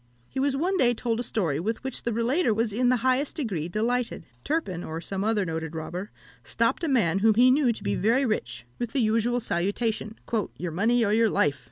[0.27, 3.35] He was one day told a story with which the relator was in the highest
[3.35, 4.25] degree delighted.
[4.43, 6.09] Turpin, or some other noted robber,
[6.43, 10.17] stopped a man whom he knew to be very rich, with the usual salutation
[10.57, 11.59] "Your money or your life!"